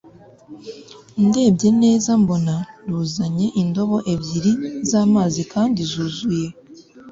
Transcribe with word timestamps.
ndebye 1.27 1.69
neza 1.81 2.09
mbona 2.21 2.53
ruzanye 2.89 3.47
indobo 3.61 3.97
ebyiri 4.13 4.51
zamazi 4.89 5.41
kandi 5.53 5.79
zuzuye 5.91 6.47